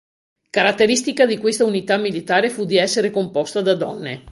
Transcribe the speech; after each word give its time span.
Caratteristica 0.49 1.27
di 1.27 1.37
questa 1.37 1.63
unità 1.63 1.95
militare 1.97 2.49
fu 2.49 2.65
di 2.65 2.75
essere 2.75 3.11
composta 3.11 3.61
da 3.61 3.75
donne. 3.75 4.19